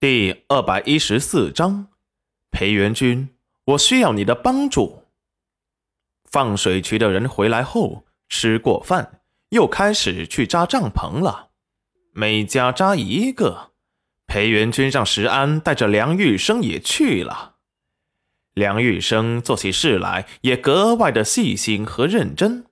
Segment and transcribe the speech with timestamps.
[0.00, 1.88] 第二百一十四章，
[2.50, 3.28] 裴元君，
[3.66, 5.02] 我需要你的帮助。
[6.24, 11.50] 放水渠的人回来后，吃过饭，又开始去扎帐篷了。
[12.14, 13.72] 每家扎一个。
[14.26, 17.56] 裴元君让石安带着梁玉生也去了。
[18.54, 22.64] 梁玉生做起事来也格外的细心和认真。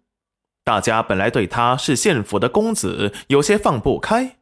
[0.64, 4.37] 大家本来对他是县府的公子有些放不开。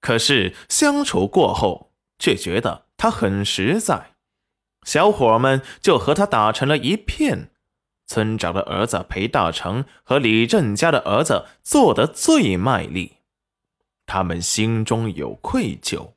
[0.00, 4.14] 可是相处过后，却觉得他很实在，
[4.84, 7.50] 小伙们就和他打成了一片。
[8.06, 13.16] 村长的儿子裴大成和李振家的儿子做得最卖力，
[14.06, 16.12] 他们心中有愧疚。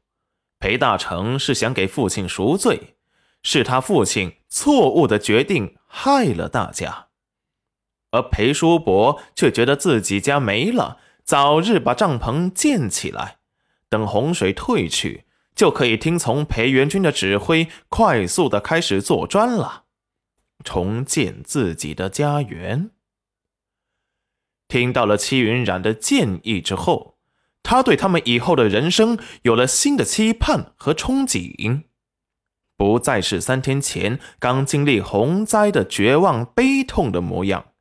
[0.59, 2.95] 裴大成是想给父亲赎罪，
[3.41, 7.07] 是他父亲错误的决定害了大家，
[8.11, 13.38] 而裴叔伯却觉得自己家没了，早日把帐篷建起来。
[13.89, 15.25] 等洪水退去，
[15.55, 19.85] 就可以听从裴元军的指挥，快速的开始做砖了，
[20.63, 22.91] 重建自己的家园。
[24.67, 27.17] 听到了戚云染的建议之后，
[27.63, 31.85] 他对他们以后的人生有了新的期盼和憧憬，
[32.77, 37.73] 不再是三天前刚经历洪灾的绝望悲痛的模样，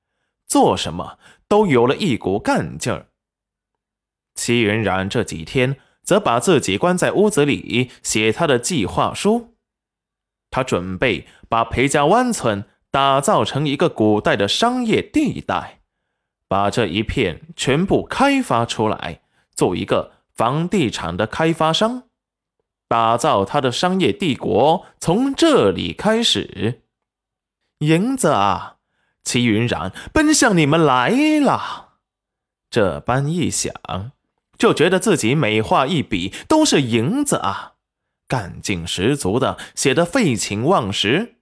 [0.47, 3.09] 做什么都有了一股干劲儿。
[4.35, 5.79] 戚云染这几天。
[6.09, 9.53] 则把自己关在屋子里写他的计划书。
[10.49, 15.81] 他准备把裴家湾村打造成一个古代的商业地带，
[16.49, 19.21] 把这一片全部开发出来，
[19.55, 22.05] 做一个房地产的开发商，
[22.89, 26.85] 打造他的商业帝国，从这里开始。
[27.81, 28.77] 银子啊，
[29.23, 31.91] 齐云染奔向你们来了。
[32.71, 33.75] 这般一想。
[34.59, 37.75] 就觉得自己每画一笔都是银子啊，
[38.27, 41.37] 干劲十足的写得废寝忘食，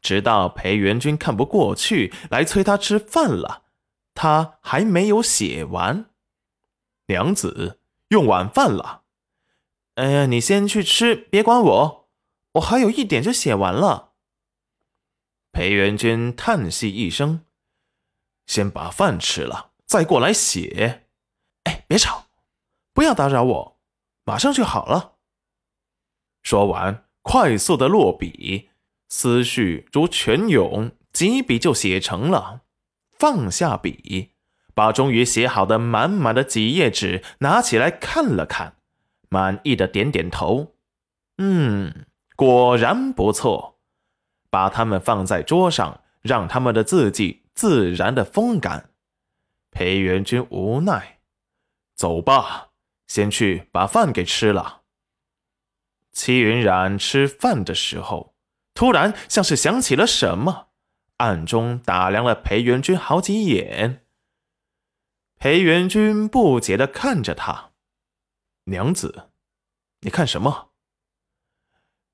[0.00, 3.64] 直到裴元君看不过去来催他吃饭了，
[4.14, 6.06] 他还没有写完。
[7.06, 7.78] 娘子
[8.08, 9.02] 用晚饭了，
[9.96, 12.08] 哎呀，你先去吃，别管我，
[12.52, 14.12] 我还有一点就写完了。
[15.52, 17.40] 裴元君叹息一声，
[18.46, 21.02] 先把饭吃了，再过来写。
[21.64, 22.19] 哎，别吵。
[23.00, 23.80] 不要打扰我，
[24.26, 25.14] 马上就好了。
[26.42, 28.68] 说完，快速的落笔，
[29.08, 32.60] 思绪如泉涌，几笔就写成了。
[33.18, 34.32] 放下笔，
[34.74, 38.76] 把终于写好的满满的几页纸拿起来看了看，
[39.30, 40.74] 满意的点点头。
[41.38, 42.04] 嗯，
[42.36, 43.80] 果然不错。
[44.50, 48.90] 把它们放在桌上，让他们的字迹自然的风干。
[49.70, 51.20] 裴元君无奈，
[51.96, 52.66] 走吧。
[53.10, 54.82] 先去把饭给吃了。
[56.12, 58.36] 戚云染吃饭的时候，
[58.72, 60.68] 突然像是想起了什么，
[61.16, 64.06] 暗中打量了裴元君好几眼。
[65.38, 67.72] 裴元君不解的看着他
[68.70, 69.30] ：“娘子，
[70.02, 70.70] 你看什么？”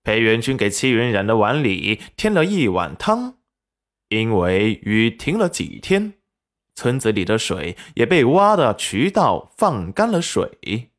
[0.02, 3.36] 裴元君给戚云染的碗里添了一碗汤，
[4.08, 6.15] 因为雨停了几天。
[6.76, 10.90] 村子里的水也被挖的渠道放干了水，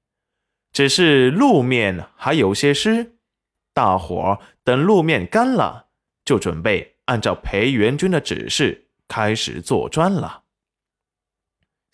[0.73, 3.19] 只是路面还有些湿。
[3.73, 5.89] 大伙等路面干了，
[6.25, 10.43] 就准备按照裴元军的指示开始做砖了。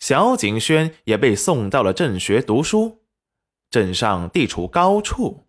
[0.00, 3.02] 小景轩也被送到了镇学读书。
[3.70, 5.48] 镇上地处高处，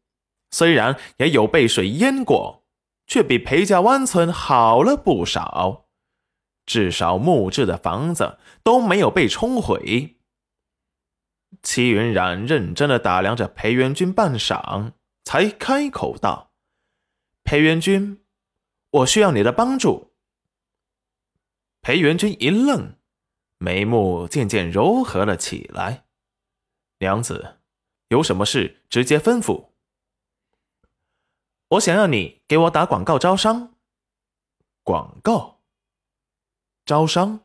[0.51, 2.65] 虽然也有被水淹过，
[3.05, 5.84] 却比裴家湾村好了不少。
[6.65, 10.17] 至少木质的房子都没有被冲毁。
[11.61, 14.93] 戚云染认真的打量着裴元君半晌，
[15.23, 16.51] 才开口道
[17.43, 18.23] ：“裴元君，
[18.91, 20.13] 我需要你的帮助。”
[21.81, 22.95] 裴元君一愣，
[23.57, 26.05] 眉目渐渐柔和了起来。
[26.99, 27.57] “娘子，
[28.09, 29.69] 有什么事直接吩咐。
[31.69, 33.75] ”“我想要你给我打广告招商。
[34.83, 35.54] ”“广告。”
[36.85, 37.39] 招商，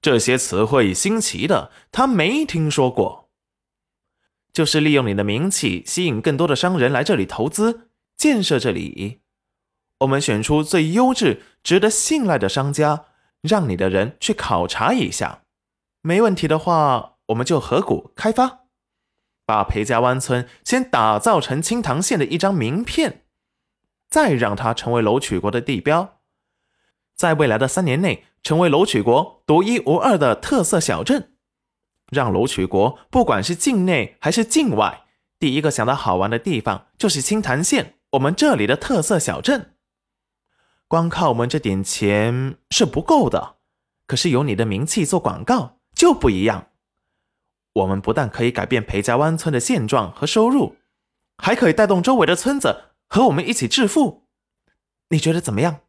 [0.00, 3.28] 这些词汇新奇的，他没听说过。
[4.50, 9.20] 就是利用你的名气，吸引更多的商人来这里投资建设这里。
[9.98, 13.04] 我们选出最优质、值得信赖的商家，
[13.42, 15.42] 让你的人去考察一下。
[16.00, 18.60] 没问题的话，我们就合股开发，
[19.44, 23.26] 把裴家湾村先打造成青塘县的一张名片，
[24.08, 26.17] 再让它成为楼曲国的地标。
[27.18, 31.32] 在未来的三年内，成为楼曲国独一无二的特色小镇，
[32.12, 35.02] 让楼曲国不管是境内还是境外，
[35.40, 39.74] 第一个想到好玩的地方就是青潭县，我们这里的特色小镇。
[40.86, 43.56] 光靠我们这点钱是不够的，
[44.06, 46.68] 可是有你的名气做广告就不一样。
[47.72, 50.76] 我们不但可以改变裴家湾村的现状和收入，
[51.36, 54.28] 还可以带动周围的村子和我们一起致富。
[55.10, 55.80] 你觉得怎么样？